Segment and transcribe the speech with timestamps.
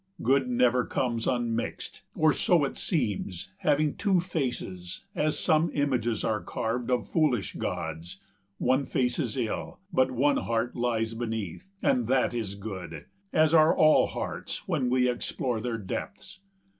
[0.23, 6.41] Good never comes unmixed, or so it seems, Having two faces, as some images Are
[6.41, 8.19] carved, of foolish gods;
[8.57, 12.89] one face is ill; But one heart lies beneath, and that is good,
[13.29, 16.39] 355 As are all hearts, when we explore their depths.